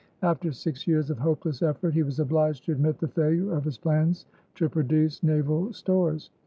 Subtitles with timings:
[0.23, 3.77] After six years of hopeless effort, he was obliged to admit the failure of his
[3.77, 6.31] plans to produce naval stores.